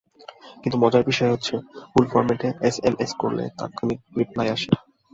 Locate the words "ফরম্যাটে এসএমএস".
2.11-3.11